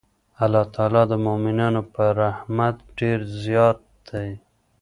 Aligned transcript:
الله 0.43 0.63
تعالی 0.75 1.03
د 1.11 1.13
مؤمنانو 1.25 1.81
په 1.93 2.03
رحمت 2.21 2.75
ډېر 2.99 3.17
زیات 3.43 3.79
دی. 4.09 4.29